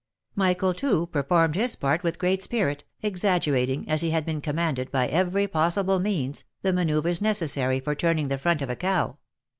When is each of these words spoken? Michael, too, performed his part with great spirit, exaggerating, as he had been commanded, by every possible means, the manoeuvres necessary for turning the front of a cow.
Michael, 0.33 0.73
too, 0.73 1.05
performed 1.05 1.53
his 1.53 1.75
part 1.75 2.01
with 2.01 2.17
great 2.17 2.41
spirit, 2.41 2.83
exaggerating, 3.03 3.87
as 3.87 4.01
he 4.01 4.09
had 4.09 4.25
been 4.25 4.41
commanded, 4.41 4.89
by 4.89 5.05
every 5.07 5.47
possible 5.47 5.99
means, 5.99 6.43
the 6.63 6.73
manoeuvres 6.73 7.21
necessary 7.21 7.79
for 7.79 7.93
turning 7.93 8.27
the 8.27 8.39
front 8.39 8.63
of 8.63 8.69
a 8.71 8.75
cow. 8.75 9.19